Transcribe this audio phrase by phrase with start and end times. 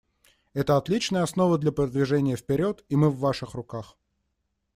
[0.55, 3.99] Это отличная основа для продвижения вперед, и мы в Ваших руках.